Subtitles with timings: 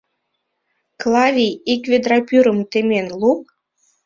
[1.01, 3.43] Клавий, ик ведра пӱрым темен лук!..